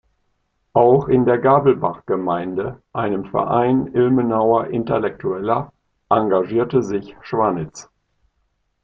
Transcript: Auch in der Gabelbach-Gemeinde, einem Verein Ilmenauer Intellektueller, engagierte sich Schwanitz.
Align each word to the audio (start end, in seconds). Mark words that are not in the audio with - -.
Auch 0.73 1.09
in 1.09 1.25
der 1.25 1.37
Gabelbach-Gemeinde, 1.37 2.81
einem 2.91 3.25
Verein 3.25 3.85
Ilmenauer 3.93 4.65
Intellektueller, 4.71 5.71
engagierte 6.09 6.81
sich 6.81 7.15
Schwanitz. 7.21 7.87